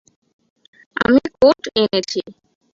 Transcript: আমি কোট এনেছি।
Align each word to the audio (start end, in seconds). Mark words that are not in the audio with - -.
আমি 0.97 1.21
কোট 1.35 1.61
এনেছি। 1.75 2.19